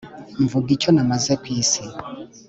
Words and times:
Mvuga 0.43 0.67
icyo 0.75 0.89
namaze 0.91 1.33
ku 1.41 1.47
isi 1.61 1.83